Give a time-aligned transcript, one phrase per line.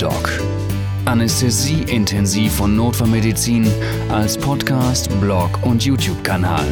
[0.00, 0.30] Doc.
[1.04, 3.70] Anästhesie intensiv und Notfallmedizin
[4.08, 6.64] als Podcast, Blog und YouTube-Kanal.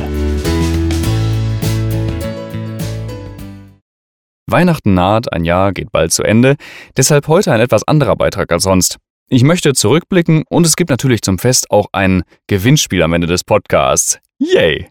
[4.47, 6.57] Weihnachten naht, ein Jahr geht bald zu Ende,
[6.97, 8.97] deshalb heute ein etwas anderer Beitrag als sonst.
[9.29, 13.45] Ich möchte zurückblicken und es gibt natürlich zum Fest auch ein Gewinnspiel am Ende des
[13.45, 14.21] Podcasts.
[14.39, 14.89] Yay!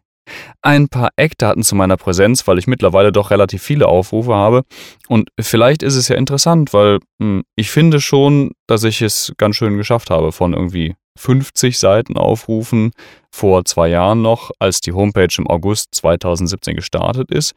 [0.61, 4.63] Ein paar Eckdaten zu meiner Präsenz, weil ich mittlerweile doch relativ viele Aufrufe habe.
[5.07, 9.55] Und vielleicht ist es ja interessant, weil hm, ich finde schon, dass ich es ganz
[9.55, 12.91] schön geschafft habe von irgendwie 50 Seiten Aufrufen
[13.31, 17.53] vor zwei Jahren noch, als die Homepage im August 2017 gestartet ist.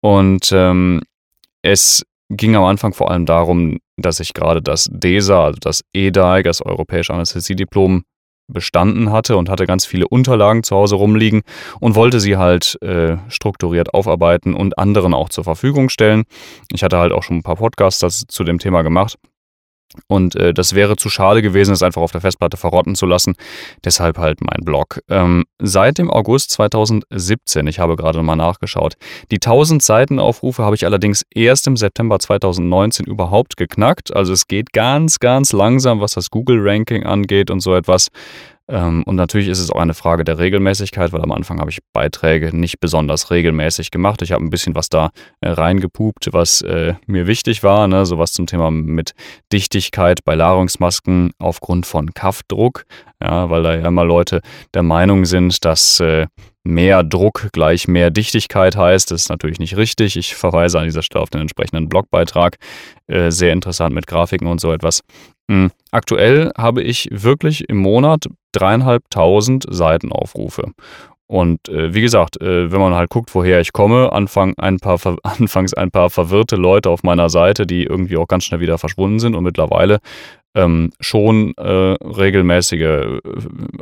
[0.00, 1.02] Und ähm,
[1.62, 6.42] es ging am Anfang vor allem darum, dass ich gerade das DESA, also das EDAI,
[6.42, 8.04] das Europäische Anästhesiediplom,
[8.48, 11.42] bestanden hatte und hatte ganz viele Unterlagen zu Hause rumliegen
[11.80, 16.24] und wollte sie halt äh, strukturiert aufarbeiten und anderen auch zur Verfügung stellen.
[16.72, 19.16] Ich hatte halt auch schon ein paar Podcasts zu dem Thema gemacht
[20.08, 23.34] und äh, das wäre zu schade gewesen, es einfach auf der Festplatte verrotten zu lassen.
[23.84, 25.00] Deshalb halt mein Blog.
[25.08, 28.94] Ähm, seit dem August 2017, ich habe gerade mal nachgeschaut,
[29.30, 34.14] die 1000 Seitenaufrufe habe ich allerdings erst im September 2019 überhaupt geknackt.
[34.14, 38.08] Also es geht ganz, ganz langsam, was das Google-Ranking angeht und so etwas.
[38.68, 41.78] Ähm, und natürlich ist es auch eine Frage der Regelmäßigkeit, weil am Anfang habe ich
[41.92, 44.22] Beiträge nicht besonders regelmäßig gemacht.
[44.22, 48.06] Ich habe ein bisschen was da äh, reingepupt, was äh, mir wichtig war, ne?
[48.06, 49.12] sowas zum Thema mit
[49.52, 52.86] Dichtigkeit bei Nahrungsmasken aufgrund von Kaffdruck,
[53.22, 54.40] ja, weil da ja immer Leute
[54.74, 56.26] der Meinung sind, dass äh,
[56.64, 59.12] mehr Druck gleich mehr Dichtigkeit heißt.
[59.12, 60.16] Das ist natürlich nicht richtig.
[60.16, 62.56] Ich verweise an dieser Stelle auf den entsprechenden Blogbeitrag.
[63.06, 65.02] Sehr interessant mit Grafiken und so etwas.
[65.48, 65.70] Mhm.
[65.90, 70.72] Aktuell habe ich wirklich im Monat dreieinhalbtausend Seitenaufrufe.
[71.28, 74.98] Und äh, wie gesagt, äh, wenn man halt guckt, woher ich komme, Anfang ein paar,
[75.22, 79.18] anfangs ein paar verwirrte Leute auf meiner Seite, die irgendwie auch ganz schnell wieder verschwunden
[79.18, 79.98] sind und mittlerweile
[80.56, 83.20] ähm, schon äh, regelmäßige äh,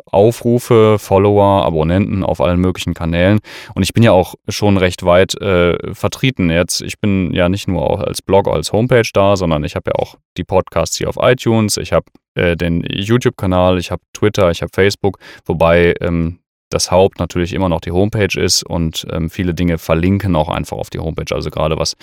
[0.05, 3.39] Aufrufe, Follower, Abonnenten auf allen möglichen Kanälen.
[3.74, 6.83] Und ich bin ja auch schon recht weit äh, vertreten jetzt.
[6.83, 10.02] Ich bin ja nicht nur auch als Blog, als Homepage da, sondern ich habe ja
[10.02, 14.61] auch die Podcasts hier auf iTunes, ich habe äh, den YouTube-Kanal, ich habe Twitter, ich
[14.61, 19.55] habe Facebook, wobei ähm, das Haupt natürlich immer noch die Homepage ist und ähm, viele
[19.55, 21.95] Dinge verlinken auch einfach auf die Homepage, also gerade was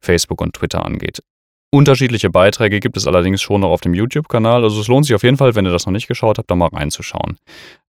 [0.00, 1.20] Facebook und Twitter angeht.
[1.72, 4.64] Unterschiedliche Beiträge gibt es allerdings schon noch auf dem YouTube-Kanal.
[4.64, 6.56] Also es lohnt sich auf jeden Fall, wenn ihr das noch nicht geschaut habt, da
[6.56, 7.36] mal reinzuschauen.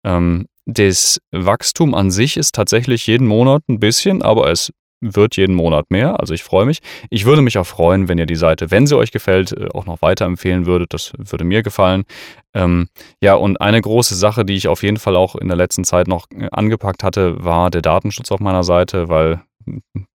[0.06, 5.56] Ähm, das Wachstum an sich ist tatsächlich jeden Monat ein bisschen, aber es wird jeden
[5.56, 6.19] Monat mehr.
[6.19, 6.79] Also ich freue mich.
[7.09, 9.85] Ich würde mich auch freuen, wenn ihr die Seite, wenn sie euch gefällt, äh, auch
[9.85, 10.94] noch weiterempfehlen würdet.
[10.94, 12.03] Das würde mir gefallen.
[12.53, 12.88] Ähm,
[13.22, 16.07] ja, und eine große Sache, die ich auf jeden Fall auch in der letzten Zeit
[16.07, 19.41] noch äh, angepackt hatte, war der Datenschutz auf meiner Seite, weil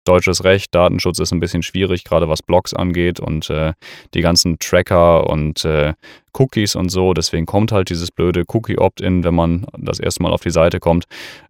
[0.09, 3.75] deutsches Recht, Datenschutz ist ein bisschen schwierig, gerade was Blogs angeht und äh,
[4.15, 5.95] die ganzen Tracker und äh,
[6.33, 7.15] Cookies und so.
[7.15, 11.05] Deswegen kommt halt dieses blöde Cookie-Opt-in, wenn man das erste Mal auf die Seite kommt.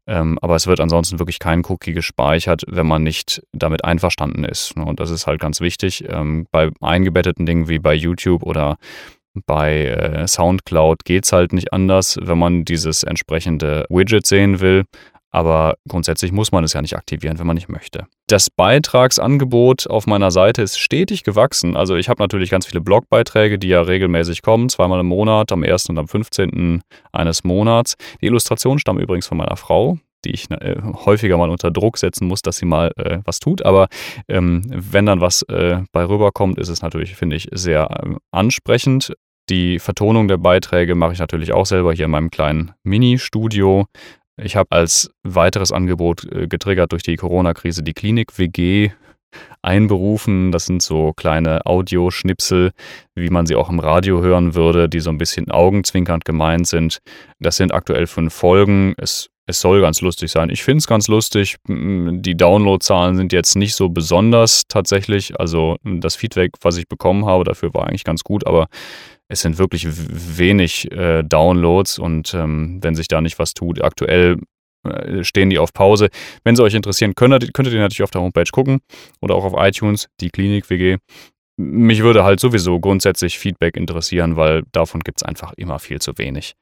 [0.06, 4.76] Ähm, aber es wird ansonsten wirklich kein Cookie gespeichert, wenn man nicht damit einverstanden ist.
[4.76, 6.04] Und das ist halt ganz wichtig.
[6.08, 8.76] Ähm, bei eingebetteten Dingen wie bei YouTube oder
[9.46, 14.84] bei äh, SoundCloud geht es halt nicht anders, wenn man dieses entsprechende Widget sehen will.
[15.38, 18.09] Aber grundsätzlich muss man es ja nicht aktivieren, wenn man nicht möchte.
[18.26, 21.76] Das Beitragsangebot auf meiner Seite ist stetig gewachsen.
[21.76, 25.62] Also ich habe natürlich ganz viele Blogbeiträge, die ja regelmäßig kommen, zweimal im Monat, am
[25.62, 25.91] 1.
[25.91, 26.82] und am 15.
[27.12, 27.94] eines Monats.
[28.21, 32.26] Die Illustrationen stammen übrigens von meiner Frau, die ich äh, häufiger mal unter Druck setzen
[32.26, 33.65] muss, dass sie mal äh, was tut.
[33.65, 33.87] Aber
[34.26, 39.12] ähm, wenn dann was äh, bei rüberkommt, ist es natürlich, finde ich, sehr äh, ansprechend.
[39.50, 43.87] Die Vertonung der Beiträge mache ich natürlich auch selber hier in meinem kleinen Mini-Studio.
[44.41, 48.91] Ich habe als weiteres Angebot äh, getriggert durch die Corona-Krise die Klinik-WG
[49.62, 50.53] einberufen.
[50.53, 52.71] Das sind so kleine Audioschnipsel,
[53.15, 57.00] wie man sie auch im Radio hören würde, die so ein bisschen augenzwinkernd gemeint sind.
[57.38, 58.94] Das sind aktuell fünf Folgen.
[58.97, 60.50] Es, es soll ganz lustig sein.
[60.50, 61.56] Ich finde es ganz lustig.
[61.66, 65.38] Die Downloadzahlen sind jetzt nicht so besonders tatsächlich.
[65.38, 68.69] Also das Feedback, was ich bekommen habe, dafür war eigentlich ganz gut, aber
[69.28, 74.38] es sind wirklich wenig äh, Downloads und ähm, wenn sich da nicht was tut, aktuell
[74.84, 76.08] äh, stehen die auf Pause.
[76.44, 78.80] Wenn sie euch interessieren, könnt, könntet ihr natürlich auf der Homepage gucken
[79.20, 80.96] oder auch auf iTunes, die Klinik WG.
[81.60, 86.16] Mich würde halt sowieso grundsätzlich Feedback interessieren, weil davon gibt es einfach immer viel zu
[86.16, 86.54] wenig.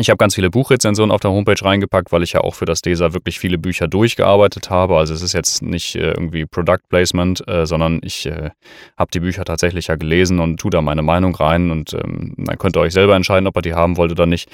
[0.00, 2.82] Ich habe ganz viele Buchrezensionen auf der Homepage reingepackt, weil ich ja auch für das
[2.82, 4.96] DESA wirklich viele Bücher durchgearbeitet habe.
[4.96, 8.50] Also es ist jetzt nicht äh, irgendwie Product Placement, äh, sondern ich äh,
[8.96, 12.58] habe die Bücher tatsächlich ja gelesen und tue da meine Meinung rein und ähm, dann
[12.58, 14.48] könnt ihr euch selber entscheiden, ob ihr die haben wollt oder nicht.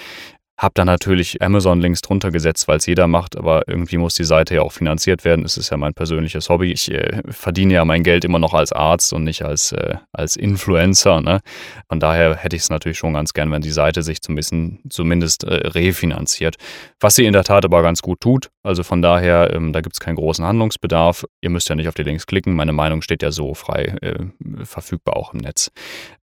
[0.57, 4.55] Hab da natürlich Amazon-Links drunter gesetzt, weil es jeder macht, aber irgendwie muss die Seite
[4.55, 5.45] ja auch finanziert werden.
[5.45, 6.71] Es ist ja mein persönliches Hobby.
[6.71, 10.37] Ich äh, verdiene ja mein Geld immer noch als Arzt und nicht als, äh, als
[10.37, 11.21] Influencer.
[11.21, 11.41] Ne?
[11.89, 14.55] Von daher hätte ich es natürlich schon ganz gern, wenn die Seite sich zumindest,
[14.91, 16.55] zumindest äh, refinanziert.
[17.01, 18.51] Was sie in der Tat aber ganz gut tut.
[18.63, 21.25] Also von daher, ähm, da gibt es keinen großen Handlungsbedarf.
[21.41, 22.55] Ihr müsst ja nicht auf die Links klicken.
[22.55, 25.73] Meine Meinung steht ja so frei äh, verfügbar auch im Netz.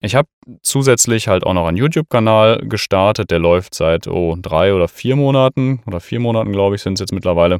[0.03, 0.27] Ich habe
[0.63, 5.81] zusätzlich halt auch noch einen YouTube-Kanal gestartet, der läuft seit oh, drei oder vier Monaten
[5.85, 7.59] oder vier Monaten, glaube ich, sind es jetzt mittlerweile.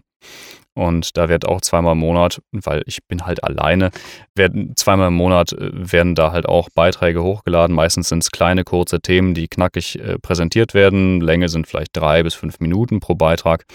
[0.74, 3.92] Und da wird auch zweimal im Monat, weil ich bin halt alleine,
[4.36, 7.76] werden zweimal im Monat äh, werden da halt auch Beiträge hochgeladen.
[7.76, 11.20] Meistens sind es kleine, kurze Themen, die knackig äh, präsentiert werden.
[11.22, 13.66] Länge sind vielleicht drei bis fünf Minuten pro Beitrag.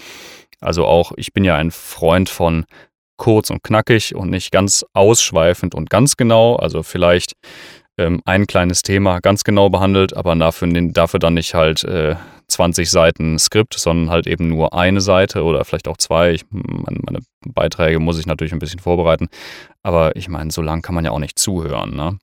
[0.59, 2.65] Also auch, ich bin ja ein Freund von
[3.15, 6.55] kurz und knackig und nicht ganz ausschweifend und ganz genau.
[6.55, 7.33] Also vielleicht
[7.97, 12.15] ähm, ein kleines Thema ganz genau behandelt, aber dafür, dafür dann nicht halt äh,
[12.47, 16.31] 20 Seiten Skript, sondern halt eben nur eine Seite oder vielleicht auch zwei.
[16.31, 19.27] Ich, meine, meine, Beiträge muss ich natürlich ein bisschen vorbereiten,
[19.83, 21.95] aber ich meine, so lang kann man ja auch nicht zuhören.
[21.95, 22.17] Ne?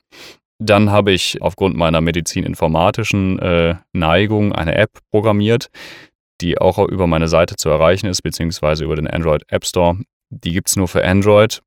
[0.59, 5.69] Dann habe ich aufgrund meiner medizininformatischen äh, Neigung eine App programmiert,
[6.41, 9.99] die auch über meine Seite zu erreichen ist, beziehungsweise über den Android App Store.
[10.31, 11.63] Die gibt es nur für Android.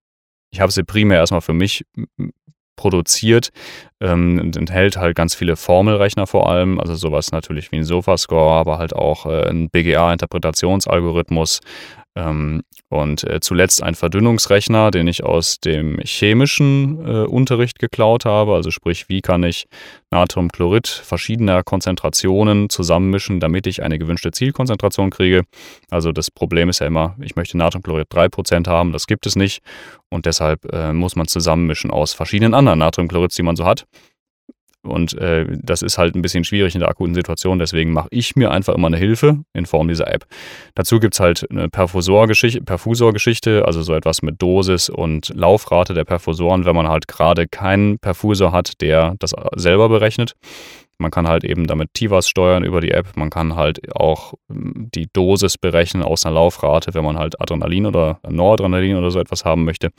[0.52, 1.86] Ich habe sie primär erstmal für mich
[2.78, 3.50] produziert
[4.00, 8.54] ähm, und enthält halt ganz viele Formelrechner vor allem, also sowas natürlich wie ein Sofascore,
[8.54, 11.60] aber halt auch äh, ein BGA-Interpretationsalgorithmus,
[12.90, 18.54] und äh, zuletzt ein Verdünnungsrechner, den ich aus dem chemischen äh, Unterricht geklaut habe.
[18.54, 19.68] Also sprich, wie kann ich
[20.10, 25.44] Natriumchlorid verschiedener Konzentrationen zusammenmischen, damit ich eine gewünschte Zielkonzentration kriege.
[25.92, 29.62] Also das Problem ist ja immer, ich möchte Natriumchlorid 3% haben, das gibt es nicht.
[30.10, 33.86] Und deshalb äh, muss man zusammenmischen aus verschiedenen anderen Natriumchlorids, die man so hat.
[34.88, 37.60] Und äh, das ist halt ein bisschen schwierig in der akuten Situation.
[37.60, 40.26] Deswegen mache ich mir einfach immer eine Hilfe in Form dieser App.
[40.76, 46.06] Dazu gibt es halt eine Perfusorgeschichte, Perfusorgeschichte, also so etwas mit Dosis und Laufrate der
[46.06, 50.34] Perfusoren, wenn man halt gerade keinen Perfusor hat, der das selber berechnet.
[51.00, 53.16] Man kann halt eben damit TIVAS steuern über die App.
[53.16, 57.86] Man kann halt auch hm, die Dosis berechnen aus einer Laufrate, wenn man halt Adrenalin
[57.86, 59.90] oder Noradrenalin oder so etwas haben möchte.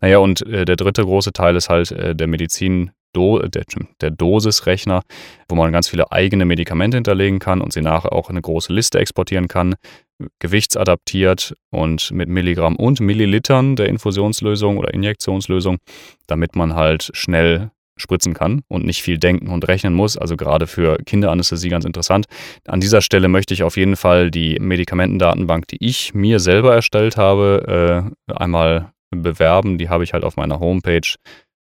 [0.00, 3.64] Naja, und äh, der dritte große Teil ist halt äh, der Medizin, Do der,
[4.02, 5.00] der Dosisrechner,
[5.48, 8.72] wo man ganz viele eigene Medikamente hinterlegen kann und sie nachher auch in eine große
[8.72, 9.76] Liste exportieren kann,
[10.40, 15.78] gewichtsadaptiert und mit Milligramm und Millilitern der Infusionslösung oder Injektionslösung,
[16.26, 20.16] damit man halt schnell spritzen kann und nicht viel denken und rechnen muss.
[20.16, 22.26] Also gerade für Kinderanästhesie ganz interessant.
[22.66, 27.16] An dieser Stelle möchte ich auf jeden Fall die Medikamentendatenbank, die ich mir selber erstellt
[27.16, 29.78] habe, äh, einmal bewerben.
[29.78, 31.14] Die habe ich halt auf meiner Homepage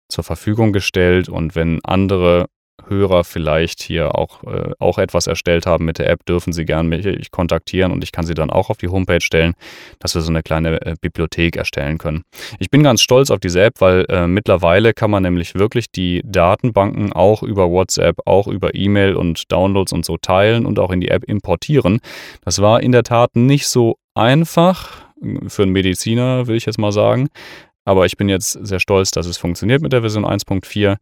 [0.08, 2.46] zur Verfügung gestellt und wenn andere
[2.88, 6.88] Hörer vielleicht hier auch, äh, auch etwas erstellt haben mit der App, dürfen sie gerne
[6.88, 9.54] mich kontaktieren und ich kann sie dann auch auf die Homepage stellen,
[9.98, 12.22] dass wir so eine kleine äh, Bibliothek erstellen können.
[12.58, 16.22] Ich bin ganz stolz auf diese App, weil äh, mittlerweile kann man nämlich wirklich die
[16.24, 21.00] Datenbanken auch über WhatsApp, auch über E-Mail und Downloads und so teilen und auch in
[21.00, 22.00] die App importieren.
[22.44, 25.06] Das war in der Tat nicht so einfach
[25.48, 27.28] für einen Mediziner, will ich jetzt mal sagen.
[27.84, 30.96] Aber ich bin jetzt sehr stolz, dass es funktioniert mit der Version 1.4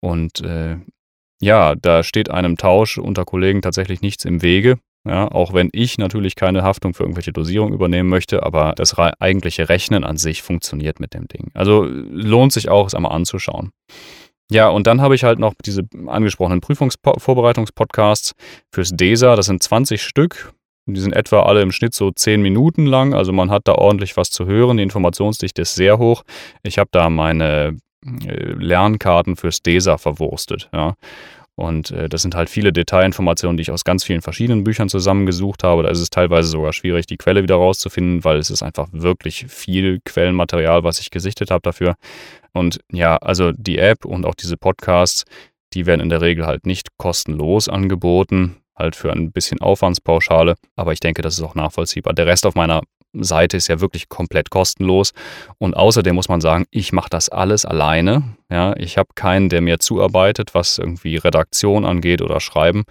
[0.00, 0.76] und äh,
[1.40, 4.78] ja, da steht einem Tausch unter Kollegen tatsächlich nichts im Wege.
[5.06, 9.68] Ja, auch wenn ich natürlich keine Haftung für irgendwelche Dosierung übernehmen möchte, aber das eigentliche
[9.68, 11.50] Rechnen an sich funktioniert mit dem Ding.
[11.54, 13.70] Also lohnt sich auch, es einmal anzuschauen.
[14.50, 18.32] Ja, und dann habe ich halt noch diese angesprochenen Prüfungsvorbereitungspodcasts
[18.74, 19.36] fürs DESA.
[19.36, 20.52] Das sind 20 Stück.
[20.86, 24.16] Die sind etwa alle im Schnitt so zehn Minuten lang, also man hat da ordentlich
[24.16, 24.78] was zu hören.
[24.78, 26.22] Die Informationsdichte ist sehr hoch.
[26.62, 30.68] Ich habe da meine Lernkarten fürs DESA verwurstet.
[30.72, 30.94] Ja.
[31.58, 35.64] Und äh, das sind halt viele Detailinformationen, die ich aus ganz vielen verschiedenen Büchern zusammengesucht
[35.64, 35.82] habe.
[35.82, 39.46] Da ist es teilweise sogar schwierig, die Quelle wieder rauszufinden, weil es ist einfach wirklich
[39.48, 41.96] viel Quellenmaterial, was ich gesichtet habe dafür.
[42.52, 45.24] Und ja, also die App und auch diese Podcasts,
[45.72, 50.54] die werden in der Regel halt nicht kostenlos angeboten halt für ein bisschen Aufwandspauschale.
[50.76, 52.14] Aber ich denke, das ist auch nachvollziehbar.
[52.14, 55.12] Der Rest auf meiner Seite ist ja wirklich komplett kostenlos.
[55.58, 58.36] Und außerdem muss man sagen, ich mache das alles alleine.
[58.50, 62.84] Ja, ich habe keinen, der mir zuarbeitet, was irgendwie Redaktion angeht oder Schreiben.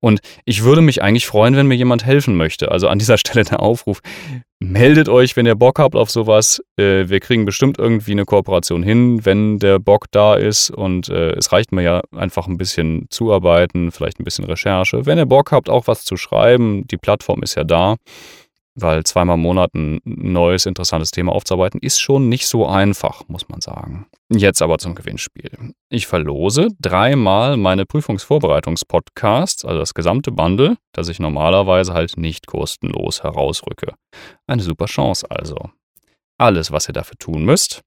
[0.00, 2.70] Und ich würde mich eigentlich freuen, wenn mir jemand helfen möchte.
[2.70, 4.00] Also an dieser Stelle der Aufruf.
[4.58, 6.62] Meldet euch, wenn ihr Bock habt auf sowas.
[6.76, 10.70] Äh, wir kriegen bestimmt irgendwie eine Kooperation hin, wenn der Bock da ist.
[10.70, 15.04] Und äh, es reicht mir ja einfach ein bisschen zuarbeiten, vielleicht ein bisschen Recherche.
[15.04, 17.96] Wenn ihr Bock habt, auch was zu schreiben, die Plattform ist ja da
[18.74, 23.48] weil zweimal im Monat ein neues, interessantes Thema aufzuarbeiten, ist schon nicht so einfach, muss
[23.48, 24.06] man sagen.
[24.30, 25.74] Jetzt aber zum Gewinnspiel.
[25.90, 33.22] Ich verlose dreimal meine Prüfungsvorbereitungspodcasts, also das gesamte Bundle, das ich normalerweise halt nicht kostenlos
[33.22, 33.94] herausrücke.
[34.46, 35.70] Eine super Chance also.
[36.38, 37.82] Alles, was ihr dafür tun müsst,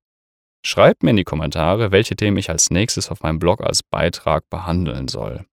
[0.66, 4.50] schreibt mir in die Kommentare, welche Themen ich als nächstes auf meinem Blog als Beitrag
[4.50, 5.46] behandeln soll.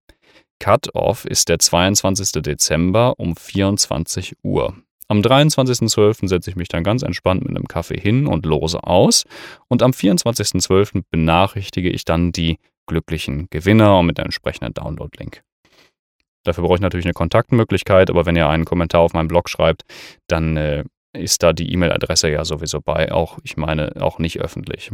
[0.60, 2.42] Cut-off ist der 22.
[2.42, 4.76] Dezember um 24 Uhr.
[5.12, 6.26] Am 23.12.
[6.26, 9.24] setze ich mich dann ganz entspannt mit einem Kaffee hin und lose aus.
[9.68, 11.02] Und am 24.12.
[11.10, 15.42] benachrichtige ich dann die glücklichen Gewinner und mit einem entsprechenden Download-Link.
[16.44, 19.82] Dafür brauche ich natürlich eine Kontaktmöglichkeit, aber wenn ihr einen Kommentar auf meinem Blog schreibt,
[20.28, 23.12] dann äh, ist da die E-Mail-Adresse ja sowieso bei.
[23.12, 24.90] Auch, ich meine, auch nicht öffentlich.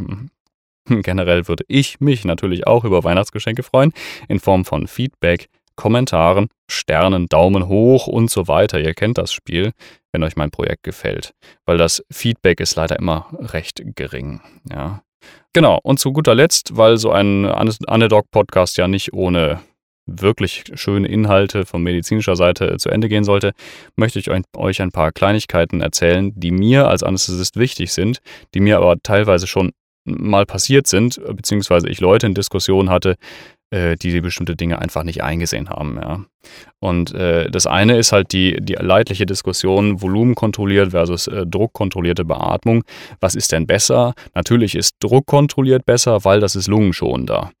[0.89, 3.93] Generell würde ich mich natürlich auch über Weihnachtsgeschenke freuen,
[4.27, 5.47] in Form von Feedback,
[5.79, 8.81] Kommentaren, Sternen, Daumen hoch und so weiter.
[8.81, 9.71] Ihr kennt das Spiel,
[10.11, 11.31] wenn euch mein Projekt gefällt,
[11.65, 14.41] weil das Feedback ist leider immer recht gering.
[14.69, 15.03] Ja.
[15.53, 19.61] Genau, und zu guter Letzt, weil so ein Anedog-Podcast ja nicht ohne
[20.05, 23.53] wirklich schöne Inhalte von medizinischer Seite zu Ende gehen sollte,
[23.95, 28.19] möchte ich euch ein paar Kleinigkeiten erzählen, die mir als Anästhesist wichtig sind,
[28.53, 29.71] die mir aber teilweise schon
[30.03, 33.15] mal passiert sind, beziehungsweise ich Leute in Diskussionen hatte,
[33.71, 35.97] äh, die bestimmte Dinge einfach nicht eingesehen haben.
[36.01, 36.19] Ja.
[36.79, 42.83] Und äh, das eine ist halt die, die leidliche Diskussion, volumenkontrolliert versus äh, druckkontrollierte Beatmung.
[43.19, 44.13] Was ist denn besser?
[44.33, 47.51] Natürlich ist druckkontrolliert besser, weil das ist lungenschonender.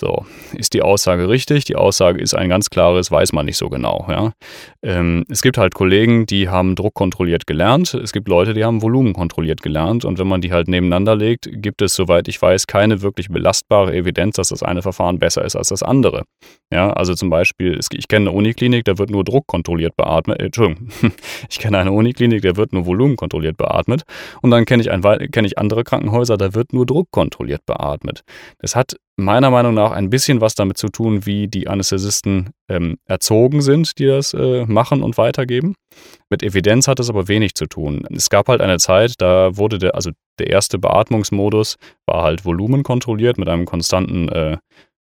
[0.00, 0.24] So,
[0.56, 1.64] ist die Aussage richtig?
[1.64, 4.06] Die Aussage ist ein ganz klares, weiß man nicht so genau.
[4.08, 4.32] Ja?
[4.80, 7.94] Ähm, es gibt halt Kollegen, die haben Druck kontrolliert gelernt.
[7.94, 10.04] Es gibt Leute, die haben Volumen kontrolliert gelernt.
[10.04, 13.92] Und wenn man die halt nebeneinander legt, gibt es, soweit ich weiß, keine wirklich belastbare
[13.92, 16.22] Evidenz, dass das eine Verfahren besser ist als das andere.
[16.72, 20.40] Ja, also zum Beispiel, ich kenne eine Uniklinik, da wird nur Druck kontrolliert beatmet.
[20.40, 20.90] Äh, Entschuldigung,
[21.50, 24.02] ich kenne eine Uniklinik, da wird nur Volumen kontrolliert beatmet.
[24.42, 28.22] Und dann kenne ich, kenn ich andere Krankenhäuser, da wird nur Druck kontrolliert beatmet.
[28.60, 32.98] Das hat meiner Meinung nach ein bisschen was damit zu tun, wie die Anästhesisten ähm,
[33.04, 35.74] erzogen sind, die das äh, machen und weitergeben.
[36.30, 38.04] Mit Evidenz hat es aber wenig zu tun.
[38.14, 42.84] Es gab halt eine Zeit, da wurde der, also der erste Beatmungsmodus war halt Volumen
[42.84, 44.56] kontrolliert mit einem konstanten äh,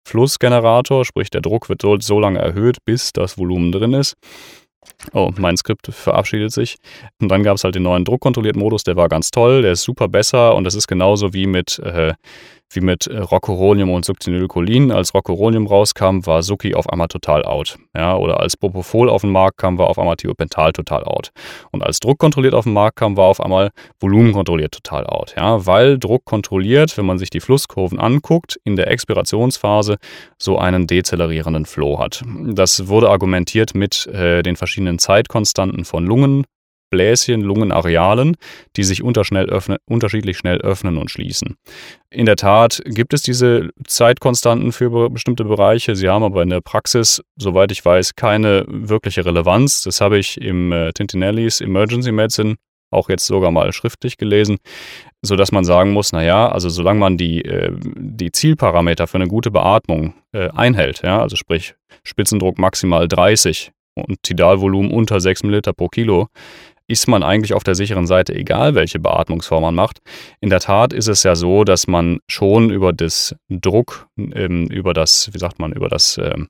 [0.06, 4.14] Flussgenerator, sprich der Druck wird so, so lange erhöht, bis das Volumen drin ist.
[5.12, 6.76] Oh, mein Skript verabschiedet sich.
[7.20, 9.82] Und dann gab es halt den neuen druckkontrollierten Modus, der war ganz toll, der ist
[9.82, 12.14] super besser und das ist genauso wie mit äh,
[12.74, 14.90] wie mit äh, Rocuronium und Succinylcholin.
[14.92, 17.78] Als Rocuronium rauskam, war Suki auf einmal total out.
[17.96, 21.30] Ja, oder als Propofol auf den Markt kam, war auf einmal Thiopental total out.
[21.70, 25.34] Und als Druck kontrolliert auf den Markt kam, war auf einmal Volumen kontrolliert total out.
[25.36, 29.96] Ja, weil Druck kontrolliert, wenn man sich die Flusskurven anguckt, in der Expirationsphase
[30.38, 32.22] so einen dezelerierenden Flow hat.
[32.46, 36.44] Das wurde argumentiert mit äh, den verschiedenen Zeitkonstanten von Lungen,
[36.92, 38.36] Bläschen, Lungenarealen,
[38.76, 41.56] die sich öffnen, unterschiedlich schnell öffnen und schließen.
[42.10, 45.96] In der Tat gibt es diese Zeitkonstanten für bestimmte Bereiche.
[45.96, 49.82] Sie haben aber in der Praxis, soweit ich weiß, keine wirkliche Relevanz.
[49.82, 52.56] Das habe ich im äh, Tintinellis Emergency Medicine
[52.90, 54.58] auch jetzt sogar mal schriftlich gelesen,
[55.22, 59.50] sodass man sagen muss, naja, also solange man die, äh, die Zielparameter für eine gute
[59.50, 65.88] Beatmung äh, einhält, ja, also sprich Spitzendruck maximal 30 und Tidalvolumen unter 6 ml pro
[65.88, 66.28] Kilo,
[66.86, 69.98] ist man eigentlich auf der sicheren Seite, egal welche Beatmungsform man macht.
[70.40, 74.94] In der Tat ist es ja so, dass man schon über das Druck, ähm, über
[74.94, 76.48] das, wie sagt man, über das, ähm,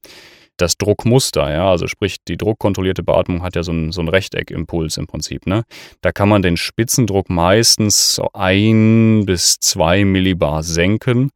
[0.59, 5.07] das Druckmuster, ja, also sprich, die druckkontrollierte Beatmung hat ja so ein, so Rechteckimpuls im
[5.07, 5.65] Prinzip, ne?
[6.03, 11.31] Da kann man den Spitzendruck meistens so ein bis zwei Millibar senken.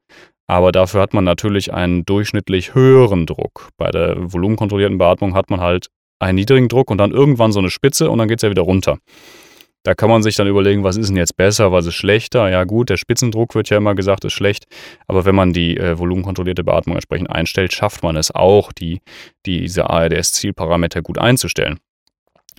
[0.48, 3.70] Aber dafür hat man natürlich einen durchschnittlich höheren Druck.
[3.76, 5.88] Bei der volumenkontrollierten Beatmung hat man halt
[6.18, 8.62] einen niedrigen Druck und dann irgendwann so eine Spitze und dann geht es ja wieder
[8.62, 8.98] runter.
[9.86, 12.50] Da kann man sich dann überlegen, was ist denn jetzt besser, was ist schlechter.
[12.50, 14.64] Ja gut, der Spitzendruck wird ja immer gesagt, ist schlecht.
[15.06, 19.00] Aber wenn man die äh, volumenkontrollierte Beatmung entsprechend einstellt, schafft man es auch, die,
[19.46, 21.78] diese ARDS-Zielparameter gut einzustellen.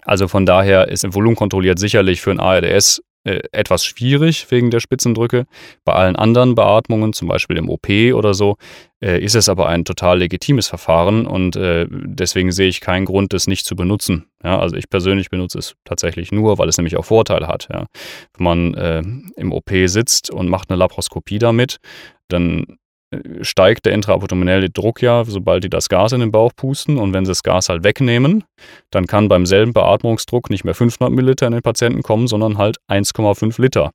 [0.04, 5.46] Also von daher ist volumenkontrolliert sicherlich für ein ARDS äh, etwas schwierig wegen der Spitzendrücke.
[5.84, 8.56] Bei allen anderen Beatmungen, zum Beispiel im OP oder so,
[9.02, 13.34] äh, ist es aber ein total legitimes Verfahren und äh, deswegen sehe ich keinen Grund,
[13.34, 14.26] das nicht zu benutzen.
[14.44, 17.68] Ja, also ich persönlich benutze es tatsächlich nur, weil es nämlich auch Vorteile hat.
[17.72, 17.86] Ja.
[18.38, 19.04] Wenn man äh,
[19.36, 21.78] im OP sitzt und macht eine Laparoskopie damit,
[22.28, 22.78] dann
[23.42, 26.98] steigt der intraabdominelle Druck ja, sobald die das Gas in den Bauch pusten.
[26.98, 28.44] Und wenn sie das Gas halt wegnehmen,
[28.92, 32.78] dann kann beim selben Beatmungsdruck nicht mehr 500 Milliliter in den Patienten kommen, sondern halt
[32.90, 33.92] 1,5 Liter.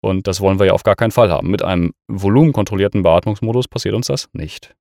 [0.00, 1.50] Und das wollen wir ja auf gar keinen Fall haben.
[1.50, 4.74] Mit einem volumenkontrollierten Beatmungsmodus passiert uns das nicht.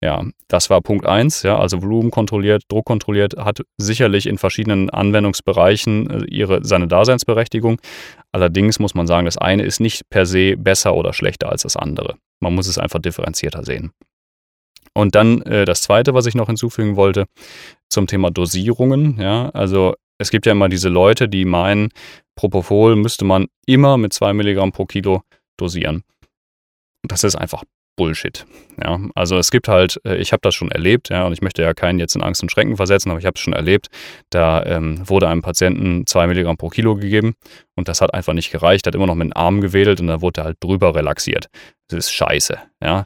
[0.00, 4.90] Ja, das war Punkt 1, ja, also Volumen kontrolliert, Druck kontrolliert, hat sicherlich in verschiedenen
[4.90, 7.80] Anwendungsbereichen äh, ihre, seine Daseinsberechtigung.
[8.30, 11.76] Allerdings muss man sagen, das eine ist nicht per se besser oder schlechter als das
[11.76, 12.14] andere.
[12.40, 13.90] Man muss es einfach differenzierter sehen.
[14.94, 17.26] Und dann äh, das zweite, was ich noch hinzufügen wollte,
[17.88, 19.20] zum Thema Dosierungen.
[19.20, 21.88] Ja, also es gibt ja immer diese Leute, die meinen,
[22.36, 25.22] Propofol müsste man immer mit 2 Milligramm pro Kilo
[25.56, 26.04] dosieren.
[27.02, 27.64] Das ist einfach
[27.98, 28.46] Bullshit.
[28.82, 31.60] Ja, also es gibt halt, äh, ich habe das schon erlebt, ja, und ich möchte
[31.60, 33.88] ja keinen jetzt in Angst und Schrecken versetzen, aber ich habe es schon erlebt.
[34.30, 37.34] Da ähm, wurde einem Patienten 2 Milligramm pro Kilo gegeben
[37.76, 40.22] und das hat einfach nicht gereicht, hat immer noch mit den Armen gewedelt und dann
[40.22, 41.48] wurde er halt drüber relaxiert.
[41.88, 43.04] Das ist scheiße, ja.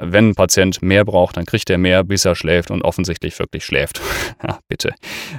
[0.00, 3.64] Wenn ein Patient mehr braucht, dann kriegt er mehr, bis er schläft und offensichtlich wirklich
[3.64, 4.00] schläft.
[4.42, 4.94] ja, bitte.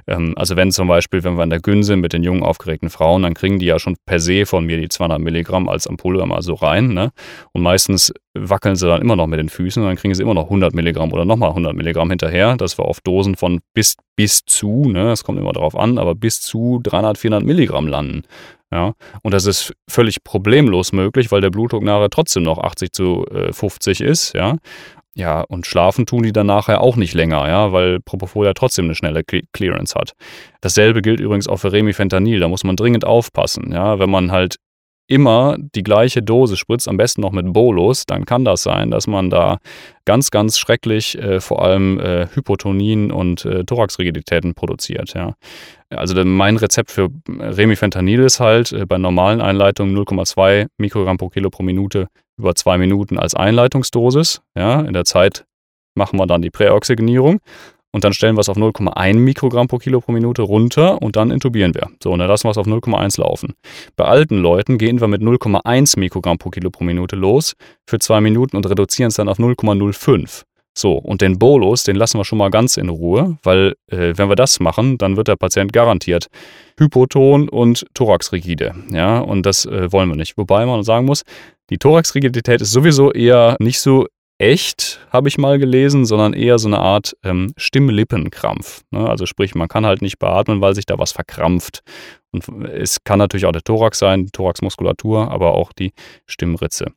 [0.07, 2.89] Ähm, also wenn zum Beispiel, wenn wir an der Gün sind mit den jungen, aufgeregten
[2.91, 6.25] Frauen, dann kriegen die ja schon per se von mir die 200 Milligramm als Ampulle
[6.25, 6.93] mal so rein.
[6.93, 7.11] Ne?
[7.53, 10.33] Und meistens wackeln sie dann immer noch mit den Füßen und dann kriegen sie immer
[10.33, 12.55] noch 100 Milligramm oder nochmal 100 Milligramm hinterher.
[12.55, 16.15] Das war auf Dosen von bis, bis zu, ne, das kommt immer darauf an, aber
[16.15, 18.23] bis zu 300, 400 Milligramm landen.
[18.73, 23.25] Ja, und das ist völlig problemlos möglich, weil der Blutdruck nachher trotzdem noch 80 zu
[23.29, 24.57] äh, 50 ist, ja.
[25.13, 28.85] Ja, und schlafen tun die dann nachher auch nicht länger, ja, weil Propofol ja trotzdem
[28.85, 30.13] eine schnelle Clearance hat.
[30.61, 34.55] Dasselbe gilt übrigens auch für Remifentanil, da muss man dringend aufpassen, ja, wenn man halt
[35.11, 39.07] immer die gleiche Dose spritzt, am besten noch mit Bolus, dann kann das sein, dass
[39.07, 39.57] man da
[40.05, 45.13] ganz, ganz schrecklich äh, vor allem äh, Hypotonien und äh, Thoraxrigiditäten produziert.
[45.13, 45.33] Ja.
[45.89, 51.49] Also mein Rezept für Remifentanil ist halt äh, bei normalen Einleitungen 0,2 Mikrogramm pro Kilo
[51.49, 54.41] pro Minute über zwei Minuten als Einleitungsdosis.
[54.57, 54.79] Ja.
[54.79, 55.43] In der Zeit
[55.93, 57.39] machen wir dann die Präoxygenierung
[57.91, 61.31] und dann stellen wir es auf 0,1 Mikrogramm pro Kilo pro Minute runter und dann
[61.31, 61.89] intubieren wir.
[62.01, 63.53] So, und dann lassen wir es auf 0,1 laufen.
[63.95, 67.53] Bei alten Leuten gehen wir mit 0,1 Mikrogramm pro Kilo pro Minute los
[67.87, 70.43] für zwei Minuten und reduzieren es dann auf 0,05.
[70.73, 74.29] So, und den Bolus, den lassen wir schon mal ganz in Ruhe, weil äh, wenn
[74.29, 76.27] wir das machen, dann wird der Patient garantiert
[76.79, 78.73] hypoton und thoraxrigide.
[78.89, 80.37] Ja, und das äh, wollen wir nicht.
[80.37, 81.23] Wobei man sagen muss,
[81.69, 84.07] die Thoraxrigidität ist sowieso eher nicht so
[84.41, 88.81] echt, habe ich mal gelesen, sondern eher so eine Art ähm, Stimmlippenkrampf.
[88.89, 89.07] Ne?
[89.07, 91.83] Also sprich, man kann halt nicht beatmen, weil sich da was verkrampft.
[92.31, 95.93] Und es kann natürlich auch der Thorax sein, die Thoraxmuskulatur, aber auch die
[96.25, 96.87] Stimmritze.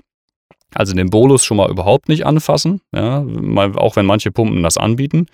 [0.74, 3.24] Also den Bolus schon mal überhaupt nicht anfassen, ja?
[3.76, 5.26] auch wenn manche Pumpen das anbieten.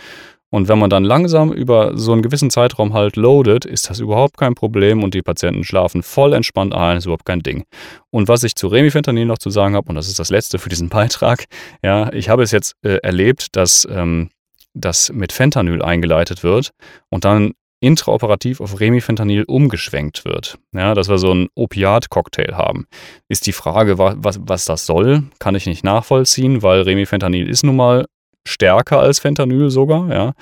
[0.50, 4.36] Und wenn man dann langsam über so einen gewissen Zeitraum halt loadet, ist das überhaupt
[4.36, 7.65] kein Problem und die Patienten schlafen voll entspannt ein, ist überhaupt kein Ding.
[8.10, 10.69] Und was ich zu Remifentanil noch zu sagen habe, und das ist das letzte für
[10.69, 11.45] diesen Beitrag,
[11.82, 14.30] ja, ich habe es jetzt äh, erlebt, dass ähm,
[14.75, 16.71] das mit Fentanyl eingeleitet wird
[17.08, 20.58] und dann intraoperativ auf Remifentanil umgeschwenkt wird.
[20.73, 22.86] Ja, dass wir so einen Opiat-Cocktail haben.
[23.28, 27.76] Ist die Frage, was, was das soll, kann ich nicht nachvollziehen, weil Remifentanil ist nun
[27.76, 28.06] mal
[28.46, 30.32] stärker als Fentanyl sogar, ja.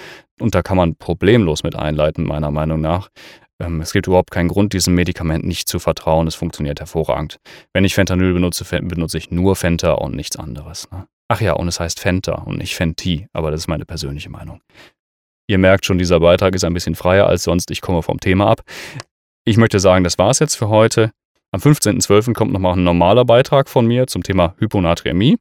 [0.40, 3.08] Und da kann man problemlos mit einleiten, meiner Meinung nach.
[3.60, 6.26] Ähm, es gibt überhaupt keinen Grund, diesem Medikament nicht zu vertrauen.
[6.26, 7.38] Es funktioniert hervorragend.
[7.72, 10.88] Wenn ich Fentanyl benutze, benutze ich nur Fenta und nichts anderes.
[10.90, 11.06] Ne?
[11.28, 14.60] Ach ja, und es heißt Fenta und nicht Fenti, aber das ist meine persönliche Meinung.
[15.50, 17.70] Ihr merkt schon, dieser Beitrag ist ein bisschen freier als sonst.
[17.70, 18.62] Ich komme vom Thema ab.
[19.44, 21.10] Ich möchte sagen, das war es jetzt für heute.
[21.52, 22.34] Am 15.12.
[22.34, 25.38] kommt nochmal ein normaler Beitrag von mir zum Thema Hyponatremie.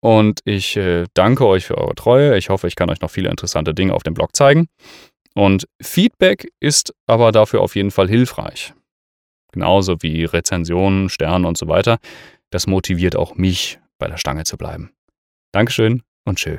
[0.00, 2.36] Und ich äh, danke euch für eure Treue.
[2.36, 4.68] Ich hoffe, ich kann euch noch viele interessante Dinge auf dem Blog zeigen.
[5.34, 8.74] Und Feedback ist aber dafür auf jeden Fall hilfreich.
[9.52, 11.98] Genauso wie Rezensionen, Sterne und so weiter.
[12.50, 14.92] Das motiviert auch mich, bei der Stange zu bleiben.
[15.52, 16.58] Dankeschön und tschö.